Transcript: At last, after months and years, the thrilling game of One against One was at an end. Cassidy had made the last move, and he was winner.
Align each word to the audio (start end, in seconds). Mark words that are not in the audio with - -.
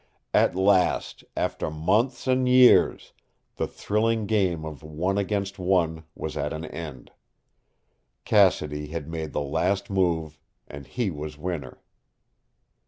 At 0.33 0.55
last, 0.55 1.23
after 1.37 1.69
months 1.69 2.25
and 2.25 2.49
years, 2.49 3.13
the 3.57 3.67
thrilling 3.67 4.25
game 4.25 4.65
of 4.65 4.81
One 4.81 5.19
against 5.19 5.59
One 5.59 6.05
was 6.15 6.35
at 6.35 6.53
an 6.53 6.65
end. 6.65 7.11
Cassidy 8.25 8.87
had 8.87 9.07
made 9.07 9.31
the 9.31 9.41
last 9.41 9.91
move, 9.91 10.39
and 10.67 10.87
he 10.87 11.11
was 11.11 11.37
winner. 11.37 11.83